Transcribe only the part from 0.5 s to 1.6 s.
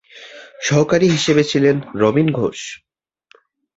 সহকারী হিসেবে